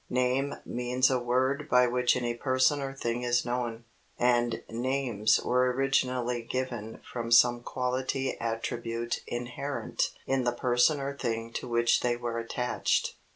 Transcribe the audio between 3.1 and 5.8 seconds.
is known, and names were